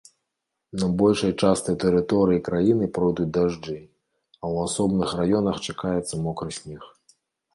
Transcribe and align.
На 0.83 0.87
большай 1.01 1.33
частцы 1.41 1.73
тэрыторыі 1.83 2.39
краіны 2.47 2.85
пройдуць 2.95 3.29
дажджы, 3.37 3.77
а 4.35 4.41
ў 4.53 4.71
асобных 4.71 5.09
раёнах 5.19 5.55
чакаецца 5.67 6.23
мокры 6.25 6.51
снег. 6.61 6.81